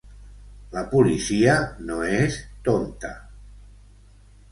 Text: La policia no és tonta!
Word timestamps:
La 0.75 0.81
policia 0.93 1.57
no 1.89 1.97
és 2.21 2.39
tonta! 2.69 3.13